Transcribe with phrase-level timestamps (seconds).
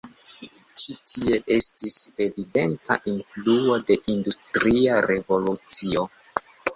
[0.83, 1.97] Ĉi tie estis
[2.27, 6.07] evidenta influo de industria revolucio.